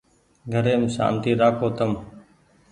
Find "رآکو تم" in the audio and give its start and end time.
1.39-1.91